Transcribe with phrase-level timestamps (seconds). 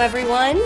[0.00, 0.62] Hello, everyone.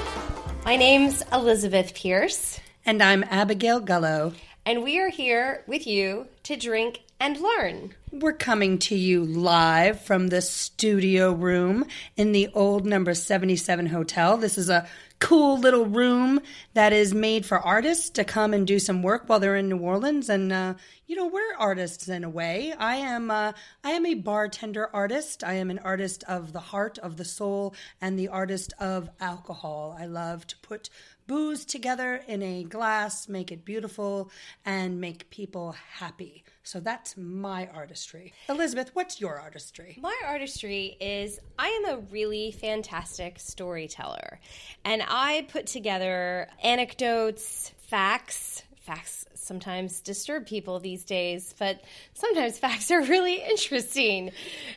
[0.65, 4.33] My name's Elizabeth Pierce, And I'm Abigail Gullo.
[4.65, 7.97] and we are here with you to drink and learn.
[8.13, 11.85] We're coming to you live from the studio room
[12.17, 14.37] in the old number 77 hotel.
[14.37, 14.87] This is a
[15.21, 16.41] cool little room
[16.75, 19.79] that is made for artists to come and do some work while they're in New
[19.79, 20.29] Orleans.
[20.29, 20.75] And, uh,
[21.07, 22.75] you know, we're artists in a way.
[22.79, 25.43] I am, uh, I am a bartender artist.
[25.43, 29.97] I am an artist of the heart, of the soul, and the artist of alcohol.
[29.99, 30.91] I love to put
[31.27, 34.31] booze together in a glass, make it beautiful,
[34.65, 36.45] and make people happy.
[36.63, 38.33] So that's my artistry.
[38.49, 39.99] Elizabeth, what's your artistry?
[40.01, 44.41] My artistry is I am a really fantastic storyteller,
[44.85, 48.63] and I put together anecdotes, facts.
[48.81, 51.81] Facts sometimes disturb people these days, but
[52.13, 54.31] sometimes facts are really interesting.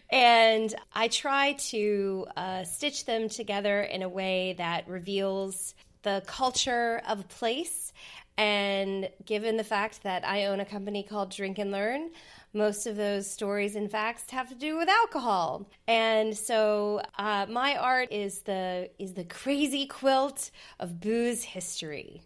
[0.10, 7.02] And I try to uh, stitch them together in a way that reveals the culture
[7.08, 7.94] of a place.
[8.38, 12.12] And given the fact that I own a company called Drink and Learn,
[12.54, 15.70] most of those stories and facts have to do with alcohol.
[15.88, 22.22] And so uh, my art is the is the crazy quilt of booze history.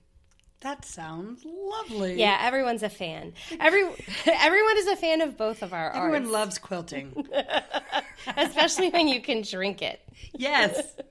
[0.61, 2.19] That sounds lovely.
[2.19, 3.33] Yeah, everyone's a fan.
[3.59, 3.83] Every
[4.25, 5.95] everyone is a fan of both of our art.
[5.95, 7.27] Everyone arts, loves quilting.
[8.37, 10.01] especially when you can drink it.
[10.33, 10.93] yes.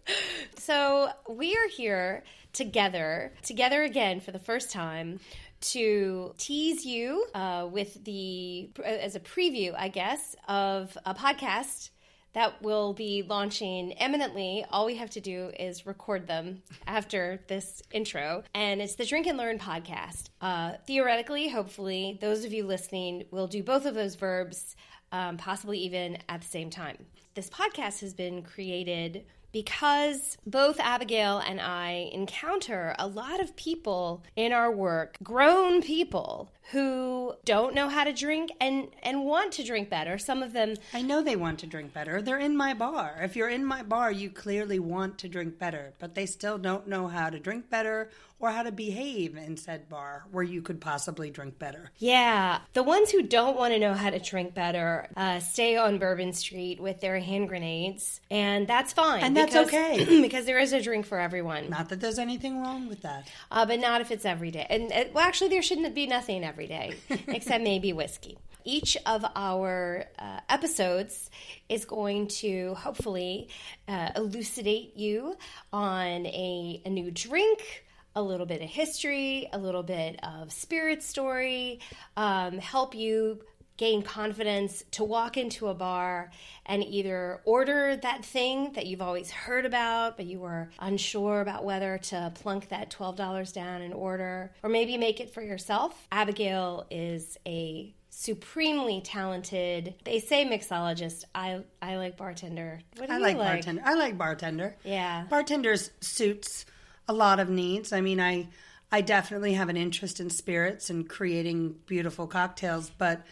[0.56, 5.20] So we are here together, together again for the first time,
[5.60, 11.90] to tease you uh, with the as a preview, I guess, of a podcast
[12.32, 14.64] that will be launching eminently.
[14.70, 19.26] All we have to do is record them after this intro, and it's the Drink
[19.26, 20.30] and Learn podcast.
[20.40, 24.76] Uh, theoretically, hopefully, those of you listening will do both of those verbs,
[25.12, 27.04] um, possibly even at the same time.
[27.34, 34.22] This podcast has been created because both Abigail and I encounter a lot of people
[34.36, 39.64] in our work, grown people who don't know how to drink and and want to
[39.64, 40.18] drink better.
[40.18, 42.22] Some of them I know they want to drink better.
[42.22, 43.18] They're in my bar.
[43.22, 46.86] If you're in my bar, you clearly want to drink better, but they still don't
[46.86, 48.10] know how to drink better
[48.40, 51.90] or how to behave in said bar where you could possibly drink better.
[51.98, 55.98] Yeah, the ones who don't want to know how to drink better uh, stay on
[55.98, 59.22] Bourbon Street with their hand grenades, and that's fine.
[59.22, 60.20] And that's because- okay.
[60.22, 61.68] because there is a drink for everyone.
[61.70, 63.28] Not that there's anything wrong with that.
[63.50, 64.66] uh, but not if it's every day.
[64.70, 66.94] And uh, well, actually, there shouldn't be nothing every day
[67.28, 68.38] except maybe whiskey.
[68.64, 71.30] Each of our uh, episodes
[71.68, 73.48] is going to hopefully
[73.88, 75.36] uh, elucidate you
[75.72, 77.84] on a, a new drink,
[78.14, 81.80] a little bit of history, a little bit of spirit story,
[82.16, 83.40] um, help you
[83.76, 86.30] gain confidence to walk into a bar
[86.66, 91.64] and either order that thing that you've always heard about, but you were unsure about
[91.64, 96.06] whether to plunk that $12 down and order, or maybe make it for yourself.
[96.12, 103.16] Abigail is a supremely talented they say mixologist i i like bartender what do I
[103.16, 103.82] you like, bartender.
[103.84, 104.76] I like bartender.
[104.84, 105.24] Yeah.
[105.30, 106.66] Bartenders suits
[107.10, 107.92] a lot of needs.
[107.92, 108.48] I mean, I
[108.92, 113.22] I definitely have an interest in spirits and creating beautiful cocktails, but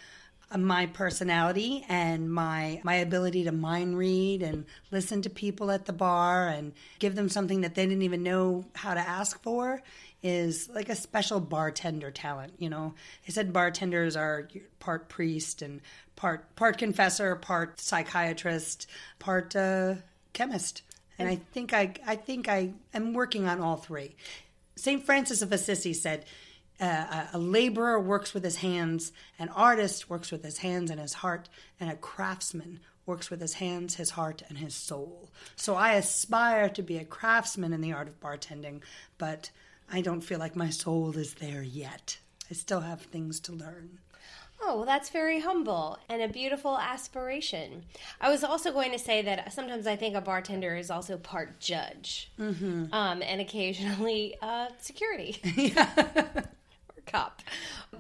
[0.50, 5.86] uh, my personality and my my ability to mind read and listen to people at
[5.86, 9.80] the bar and give them something that they didn't even know how to ask for
[10.20, 12.92] is like a special bartender talent you know
[13.28, 14.48] i said bartenders are
[14.80, 15.80] part priest and
[16.16, 18.88] part part confessor part psychiatrist
[19.20, 19.94] part uh,
[20.32, 20.82] chemist
[21.18, 24.14] and i think i i think i am working on all three
[24.76, 26.24] st francis of assisi said
[26.80, 31.14] uh, a laborer works with his hands, an artist works with his hands and his
[31.14, 31.48] heart,
[31.80, 35.30] and a craftsman works with his hands, his heart, and his soul.
[35.56, 38.82] So I aspire to be a craftsman in the art of bartending,
[39.16, 39.50] but
[39.90, 42.19] I don't feel like my soul is there yet.
[42.50, 43.98] I still have things to learn.
[44.60, 47.84] Oh, well, that's very humble and a beautiful aspiration.
[48.20, 51.60] I was also going to say that sometimes I think a bartender is also part
[51.60, 52.30] judge
[52.92, 55.40] um, and occasionally uh, security.
[55.76, 57.40] or cop.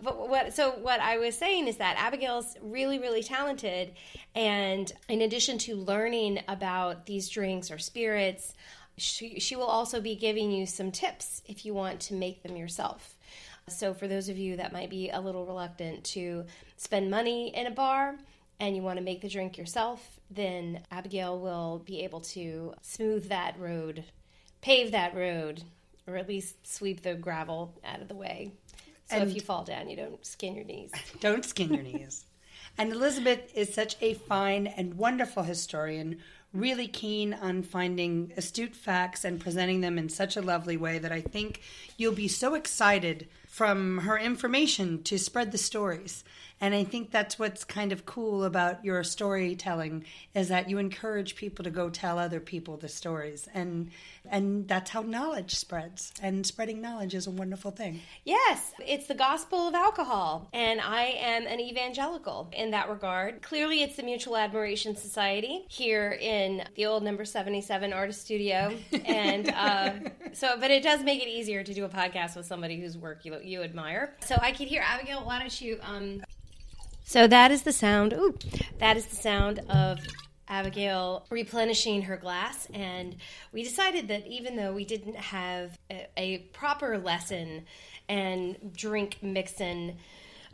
[0.02, 3.92] But what so what I was saying is that Abigail's really really talented
[4.34, 8.54] and in addition to learning about these drinks or spirits,
[8.96, 12.56] she, she will also be giving you some tips if you want to make them
[12.56, 13.14] yourself.
[13.72, 16.44] So, for those of you that might be a little reluctant to
[16.76, 18.16] spend money in a bar
[18.60, 23.28] and you want to make the drink yourself, then Abigail will be able to smooth
[23.28, 24.04] that road,
[24.60, 25.62] pave that road,
[26.06, 28.52] or at least sweep the gravel out of the way.
[29.10, 30.92] So, if you fall down, you don't skin your knees.
[31.20, 32.26] Don't skin your knees.
[32.76, 36.18] And Elizabeth is such a fine and wonderful historian,
[36.52, 41.10] really keen on finding astute facts and presenting them in such a lovely way that
[41.10, 41.60] I think
[41.96, 46.22] you'll be so excited from her information to spread the stories.
[46.60, 51.36] And I think that's what's kind of cool about your storytelling is that you encourage
[51.36, 53.48] people to go tell other people the stories.
[53.54, 53.90] And
[54.30, 56.12] and that's how knowledge spreads.
[56.22, 58.00] And spreading knowledge is a wonderful thing.
[58.24, 60.48] Yes, it's the gospel of alcohol.
[60.52, 63.42] And I am an evangelical in that regard.
[63.42, 68.76] Clearly, it's the Mutual Admiration Society here in the old number 77 artist studio.
[69.08, 69.92] And uh,
[70.32, 73.24] so, but it does make it easier to do a podcast with somebody whose work
[73.24, 74.14] you, you admire.
[74.20, 75.78] So I could hear, Abigail, why don't you.
[75.82, 76.22] Um...
[77.08, 78.12] So that is the sound.
[78.12, 78.36] Ooh,
[78.80, 79.98] that is the sound of
[80.46, 83.16] Abigail replenishing her glass, and
[83.50, 87.64] we decided that even though we didn't have a, a proper lesson
[88.10, 89.96] and drink mixin'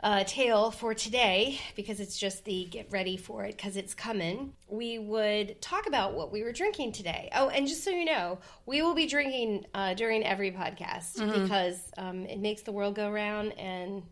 [0.01, 4.53] uh, tale for today, because it's just the get ready for it because it's coming,
[4.69, 7.27] we would talk about what we were drinking today.
[7.35, 11.43] Oh, and just so you know, we will be drinking uh, during every podcast mm-hmm.
[11.43, 14.03] because um, it makes the world go round and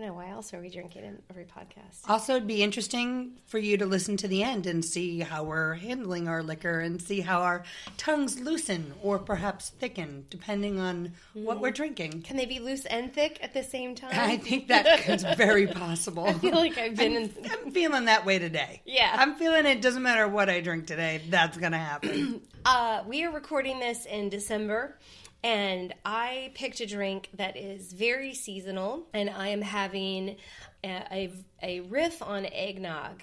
[0.00, 0.14] I know.
[0.14, 2.08] Why else are we drinking in every podcast?
[2.08, 5.74] Also, it'd be interesting for you to listen to the end and see how we're
[5.74, 7.64] handling our liquor and see how our
[7.98, 11.44] tongues loosen or perhaps thicken, depending on mm.
[11.44, 12.22] what we're drinking.
[12.22, 14.12] Can they be loose and thick at the same time?
[14.14, 16.24] I think that is very possible.
[16.28, 17.16] I feel like I've been.
[17.16, 17.50] I'm, in...
[17.50, 18.80] I'm feeling that way today.
[18.86, 19.82] Yeah, I'm feeling it.
[19.82, 21.20] Doesn't matter what I drink today.
[21.28, 22.40] That's gonna happen.
[22.64, 24.96] uh, we are recording this in December.
[25.42, 30.36] And I picked a drink that is very seasonal, and I am having
[30.84, 31.32] a, a,
[31.62, 33.22] a riff on eggnog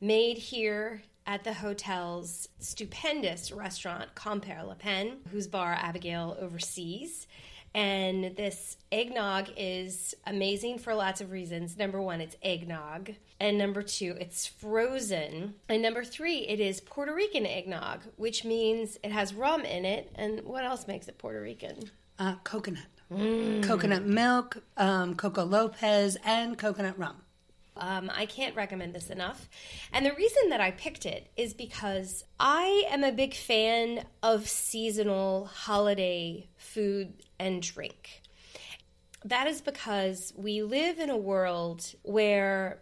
[0.00, 7.26] made here at the hotel's stupendous restaurant, Compère Lapin, whose bar Abigail oversees.
[7.74, 11.76] And this eggnog is amazing for lots of reasons.
[11.76, 13.10] Number one, it's eggnog.
[13.40, 15.54] And number two, it's frozen.
[15.68, 20.12] And number three, it is Puerto Rican eggnog, which means it has rum in it.
[20.14, 21.90] And what else makes it Puerto Rican?
[22.16, 22.86] Uh, coconut.
[23.12, 23.64] Mm.
[23.64, 27.23] Coconut milk, um, Coco Lopez, and coconut rum.
[27.76, 29.48] Um, I can't recommend this enough.
[29.92, 34.48] And the reason that I picked it is because I am a big fan of
[34.48, 38.22] seasonal holiday food and drink.
[39.24, 42.80] That is because we live in a world where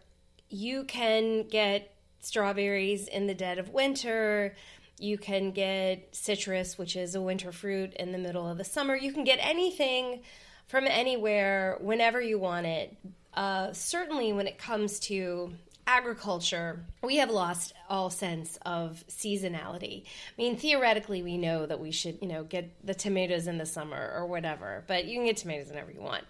[0.50, 4.54] you can get strawberries in the dead of winter.
[4.98, 8.94] You can get citrus, which is a winter fruit, in the middle of the summer.
[8.94, 10.20] You can get anything
[10.66, 12.96] from anywhere whenever you want it
[13.34, 15.52] uh, certainly when it comes to
[15.86, 20.04] agriculture, we have lost all sense of seasonality.
[20.04, 20.08] I
[20.38, 24.12] mean, theoretically, we know that we should, you know, get the tomatoes in the summer
[24.14, 26.24] or whatever, but you can get tomatoes whenever you want.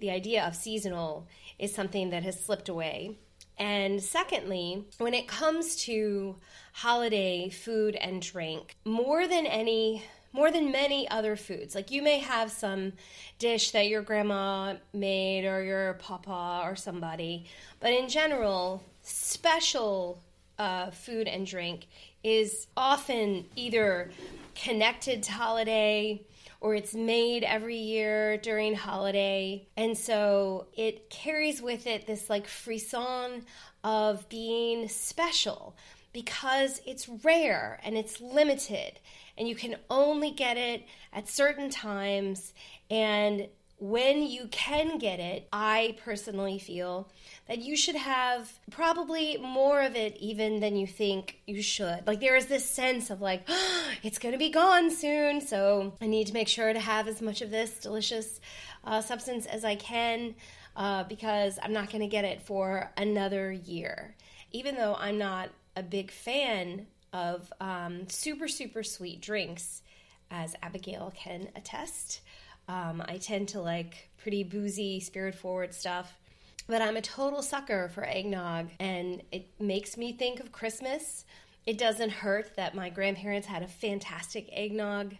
[0.00, 1.28] The idea of seasonal
[1.58, 3.18] is something that has slipped away.
[3.56, 6.36] And secondly, when it comes to
[6.72, 10.04] holiday food and drink, more than any
[10.38, 11.74] more than many other foods.
[11.74, 12.92] Like you may have some
[13.40, 17.46] dish that your grandma made or your papa or somebody,
[17.80, 20.22] but in general, special
[20.56, 21.88] uh, food and drink
[22.22, 24.12] is often either
[24.54, 26.22] connected to holiday
[26.60, 29.66] or it's made every year during holiday.
[29.76, 33.44] And so it carries with it this like frisson
[33.82, 35.74] of being special
[36.12, 38.98] because it's rare and it's limited
[39.36, 42.52] and you can only get it at certain times.
[42.90, 43.48] And
[43.80, 47.08] when you can get it, I personally feel
[47.46, 52.04] that you should have probably more of it even than you think you should.
[52.06, 55.94] Like there is this sense of like, oh, it's going to be gone soon, so
[56.00, 58.40] I need to make sure to have as much of this delicious
[58.84, 60.34] uh, substance as I can
[60.76, 64.16] uh, because I'm not going to get it for another year.
[64.50, 69.82] Even though I'm not a big fan of um, super, super sweet drinks,
[70.30, 72.20] as Abigail can attest.
[72.68, 76.18] Um, I tend to like pretty boozy, spirit forward stuff.
[76.66, 81.24] But I'm a total sucker for eggnog, and it makes me think of Christmas.
[81.64, 85.14] It doesn't hurt that my grandparents had a fantastic eggnog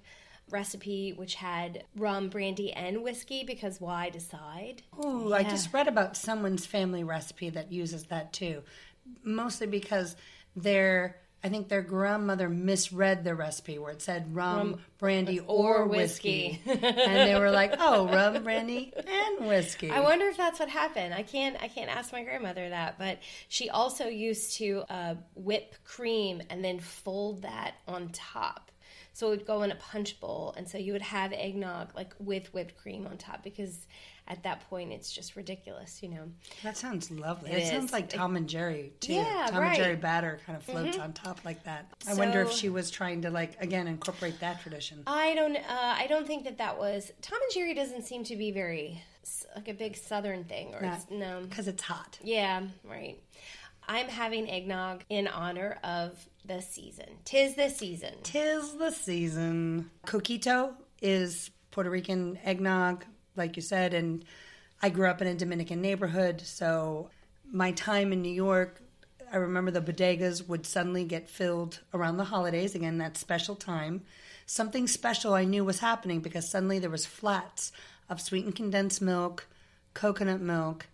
[0.51, 4.83] recipe which had rum, brandy, and whiskey because why decide?
[4.99, 5.37] Oh, yeah.
[5.37, 8.63] I just read about someone's family recipe that uses that too.
[9.23, 10.17] Mostly because
[10.63, 15.83] they're I think their grandmother misread the recipe where it said rum, rum brandy, or,
[15.83, 16.61] or whiskey.
[16.67, 16.85] whiskey.
[16.87, 21.15] and they were like, "Oh, rum, brandy, and whiskey." I wonder if that's what happened.
[21.15, 25.77] I can't I can't ask my grandmother that, but she also used to uh, whip
[25.85, 28.73] cream and then fold that on top.
[29.13, 32.15] So it would go in a punch bowl, and so you would have eggnog like
[32.19, 33.87] with whipped cream on top because
[34.29, 36.29] at that point it's just ridiculous, you know.
[36.63, 37.51] That sounds lovely.
[37.51, 39.15] It It, sounds like Tom and Jerry too.
[39.15, 39.69] Yeah, Tom right.
[39.69, 41.87] and Jerry batter kind of floats on top like that.
[42.07, 45.03] I wonder if she was trying to like again incorporate that tradition.
[45.07, 45.57] I don't.
[45.57, 47.75] Uh, I don't think that that was Tom and Jerry.
[47.75, 49.03] Doesn't seem to be very
[49.57, 51.41] like a big Southern thing, or it's, no.
[51.43, 52.19] Because it's hot.
[52.23, 53.19] Yeah, right.
[53.87, 57.07] I'm having eggnog in honor of the season.
[57.25, 58.15] Tis the season.
[58.23, 59.91] Tis the season.
[60.07, 63.05] Coquito is Puerto Rican eggnog,
[63.39, 64.25] like you said, and
[64.83, 67.11] I grew up in a Dominican neighborhood, so
[67.51, 68.83] my time in New York,
[69.33, 74.03] I remember the bodegas would suddenly get filled around the holidays, again that special time.
[74.47, 77.73] Something special I knew was happening because suddenly there was flats
[78.09, 79.47] of sweetened condensed milk,
[79.95, 80.87] coconut milk,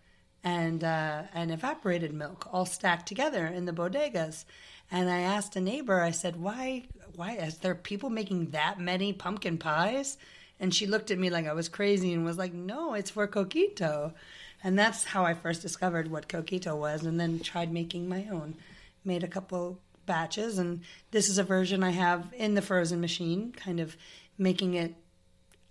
[0.43, 4.45] and uh, and evaporated milk all stacked together in the bodegas.
[4.91, 6.85] And I asked a neighbor, I said, "Why?
[7.15, 10.19] Why is there people making that many pumpkin pies?"
[10.61, 13.27] And she looked at me like I was crazy and was like, "No, it's for
[13.27, 14.13] coquito."
[14.63, 18.55] And that's how I first discovered what coquito was, and then tried making my own.
[19.05, 20.81] Made a couple batches, and
[21.11, 23.97] this is a version I have in the frozen machine, kind of
[24.39, 24.95] making it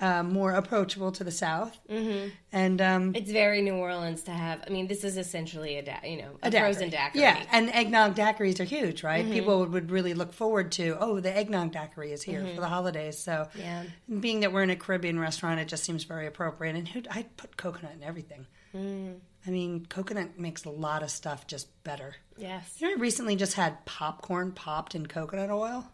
[0.04, 1.74] uh, more approachable to the South.
[1.90, 2.30] Mm-hmm.
[2.52, 4.58] And um, It's very New Orleans to have.
[4.68, 6.62] I mean, this is essentially a da- you know a, a daiquiri.
[6.74, 7.22] frozen daiquiri.
[7.24, 9.24] Yeah, and eggnog daiquiris are huge, right?
[9.24, 9.34] Mm-hmm.
[9.38, 12.68] People would, would really look forward to, oh, the eggnog daiquiri is here for the
[12.68, 13.18] holidays.
[13.18, 13.60] So, Mm-hmm.
[13.60, 13.84] Yeah.
[14.20, 16.76] being that we're in a Caribbean restaurant, it just seems very appropriate.
[16.76, 18.46] And who, I put coconut in everything.
[18.76, 19.16] Mm.
[19.46, 22.16] I mean, coconut makes a lot of stuff just better.
[22.38, 22.76] Yes.
[22.80, 25.86] You know, I recently just had popcorn popped in coconut oil.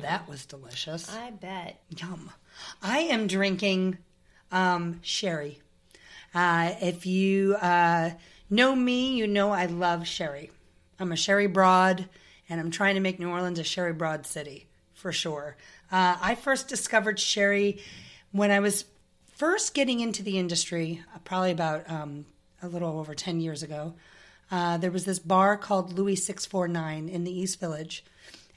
[0.00, 1.08] That was delicious.
[1.10, 1.22] Mm.
[1.22, 1.80] I bet.
[1.98, 2.30] Yum.
[2.82, 3.98] I am drinking
[4.50, 5.60] um, sherry.
[6.34, 8.10] Uh, if you uh,
[8.48, 10.50] know me, you know I love sherry.
[10.98, 12.08] I'm a sherry broad,
[12.48, 15.56] and I'm trying to make New Orleans a sherry broad city for sure.
[15.90, 17.82] Uh, I first discovered sherry
[18.30, 18.84] when I was
[19.42, 22.24] first getting into the industry, uh, probably about um,
[22.62, 23.92] a little over 10 years ago.
[24.52, 28.04] Uh, there was this bar called Louis 649 in the East Village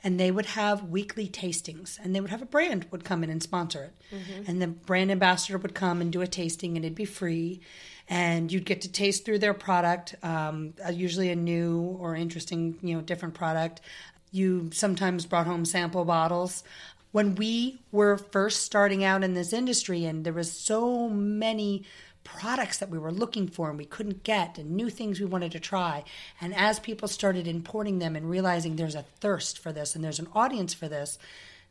[0.04, 3.32] and they would have weekly tastings and they would have a brand would come in
[3.32, 3.94] and sponsor it
[4.48, 7.62] and the brand ambassador would come and do a tasting and it'd be free
[8.08, 12.78] and you'd get to taste through their product um, uh, usually a new or interesting
[12.84, 13.82] you know different product
[14.32, 16.64] you sometimes brought home sample bottles
[17.16, 21.82] when we were first starting out in this industry and there was so many
[22.26, 25.50] products that we were looking for and we couldn't get and new things we wanted
[25.50, 26.04] to try.
[26.42, 30.20] And as people started importing them and realizing there's a thirst for this and there's
[30.20, 31.18] an audience for this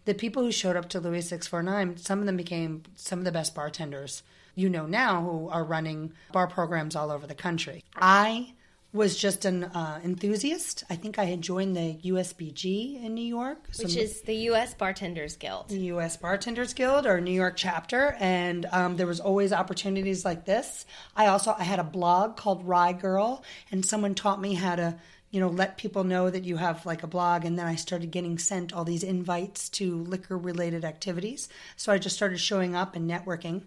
[0.06, 3.32] the people who showed up to louis 649 some of them became some of the
[3.32, 4.22] best bartenders
[4.54, 7.84] you know now who are running bar programs all over the country.
[7.94, 8.54] I
[8.94, 13.58] was just an uh, enthusiast i think i had joined the usbg in new york
[13.78, 14.72] Which is the U.S.
[14.74, 15.68] Bartenders Guild.
[15.68, 16.16] the U.S.
[16.16, 20.86] Bartenders Guild or New York chapter, and um, there was always opportunities like this.
[21.16, 24.96] I also I had a blog called Rye Girl, and someone taught me how to
[25.30, 28.10] you know let people know that you have like a blog, and then I started
[28.10, 31.48] getting sent all these invites to liquor related activities.
[31.76, 33.62] So I just started showing up and networking.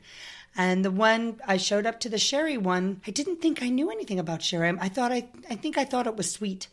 [0.57, 3.91] And the one I showed up to the sherry one, I didn't think I knew
[3.91, 4.75] anything about sherry.
[4.81, 6.67] I thought I I think I thought it was sweet.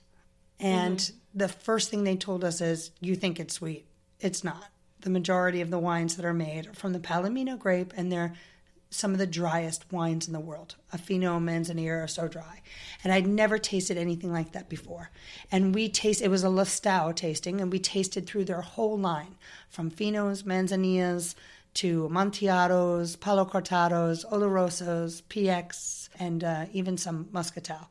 [0.58, 1.38] And mm-hmm.
[1.38, 3.84] the first thing they told us is, you think it's sweet.
[4.20, 4.70] It's not.
[5.00, 8.32] The majority of the wines that are made are from the Palomino grape, and they're
[8.88, 10.76] some of the driest wines in the world.
[10.92, 12.62] A Fino and Manzanilla are so dry.
[13.02, 15.10] And I'd never tasted anything like that before.
[15.50, 19.34] And we taste it was a Lustau tasting, and we tasted through their whole line
[19.68, 21.34] from Finos, Manzanillas,
[21.74, 27.90] to Amontillados, Palo Cortados, Olorosos, PX, and uh, even some Muscatel.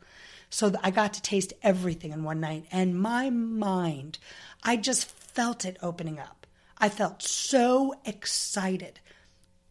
[0.50, 4.20] So I got to taste everything in one night, and my mind,
[4.64, 6.46] I just felt it opening up.
[6.78, 9.00] I felt so excited.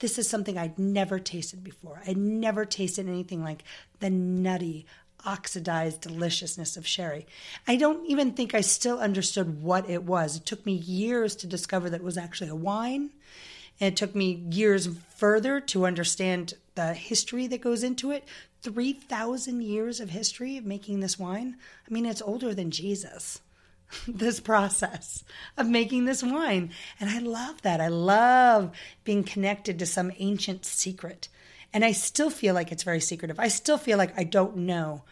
[0.01, 2.03] This is something I'd never tasted before.
[2.07, 3.63] I'd never tasted anything like
[4.01, 4.87] the nutty,
[5.25, 7.27] oxidized deliciousness of sherry.
[7.69, 10.37] I don't even think I still understood what it was.
[10.37, 13.11] It took me years to discover that it was actually a wine.
[13.81, 18.25] And it took me years further to understand the history that goes into it.
[18.63, 21.57] 3,000 years of history of making this wine.
[21.89, 23.41] I mean, it's older than Jesus,
[24.09, 25.25] this process
[25.57, 26.71] of making this wine.
[27.01, 27.81] And I love that.
[27.81, 28.71] I love
[29.05, 31.29] being connected to some ancient secret.
[31.73, 33.41] And I still feel like it's very secretive.
[33.41, 35.03] I still feel like I don't know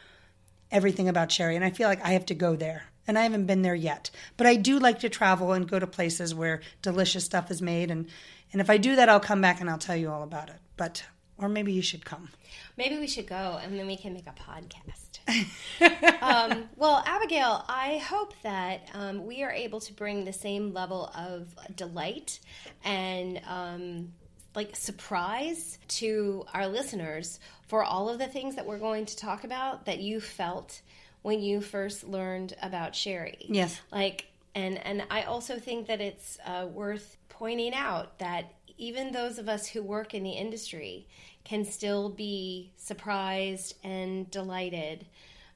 [0.70, 1.56] everything about sherry.
[1.56, 2.84] And I feel like I have to go there.
[3.08, 4.10] And I haven't been there yet.
[4.36, 7.90] But I do like to travel and go to places where delicious stuff is made.
[7.90, 8.06] And,
[8.52, 10.58] and if I do that, I'll come back and I'll tell you all about it.
[10.76, 11.04] But
[11.40, 12.28] or maybe you should come.
[12.76, 15.20] Maybe we should go and then we can make a podcast.
[16.22, 21.10] um, well, Abigail, I hope that um, we are able to bring the same level
[21.14, 22.40] of delight
[22.84, 24.12] and um,
[24.54, 29.44] like surprise to our listeners for all of the things that we're going to talk
[29.44, 30.82] about that you felt
[31.22, 33.46] when you first learned about sherry.
[33.48, 33.80] Yes.
[33.92, 39.38] Like, and and I also think that it's uh, worth pointing out that even those
[39.38, 41.06] of us who work in the industry
[41.44, 45.06] can still be surprised and delighted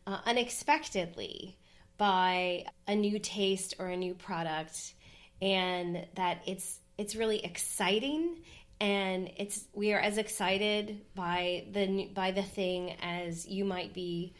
[0.06, 1.56] uh, unexpectedly
[1.96, 4.94] by a new taste or a new product
[5.40, 8.38] and that it's it's really exciting
[8.80, 14.34] and it's we are as excited by the by the thing as you might be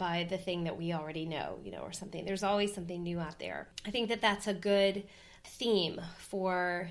[0.00, 2.24] by the thing that we already know you know or something.
[2.24, 3.68] There's always something new out there.
[3.86, 5.04] I think that that's a good
[5.44, 6.88] theme for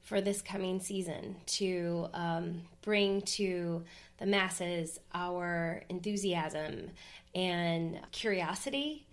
[0.00, 3.82] for this coming season to um, bring to
[4.18, 6.90] the masses our enthusiasm
[7.34, 9.06] and curiosity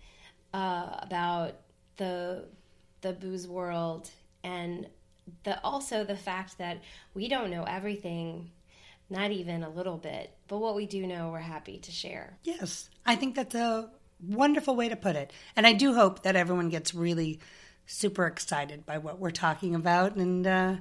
[0.54, 1.56] uh, about
[1.96, 2.44] the
[3.00, 4.10] the booze world
[4.44, 4.86] and
[5.42, 6.78] the also the fact that
[7.14, 8.50] we don't know everything
[9.10, 12.88] not even a little bit but what we do know we're happy to share Yes,
[13.04, 13.90] I think that's a
[14.22, 15.32] wonderful way to put it.
[15.56, 17.40] And I do hope that everyone gets really
[17.86, 20.76] super excited by what we're talking about and uh,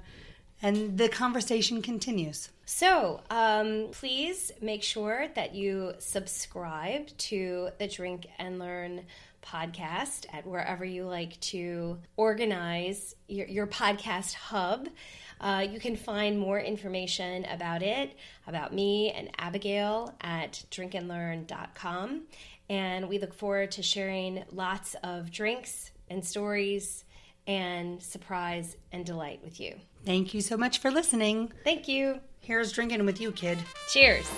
[0.62, 2.50] and the conversation continues.
[2.66, 9.06] So, um, please make sure that you subscribe to the Drink and Learn
[9.42, 14.90] podcast at wherever you like to organize your, your podcast hub.
[15.42, 18.18] Uh, you can find more information about it,
[18.48, 22.24] about me and Abigail at drinkandlearn.com.
[22.70, 27.06] And we look forward to sharing lots of drinks and stories
[27.48, 29.76] and surprise and delight with you.
[30.06, 31.52] Thank you so much for listening.
[31.64, 32.20] Thank you.
[32.42, 33.58] Here's drinking with you, kid.
[33.92, 34.30] Cheers.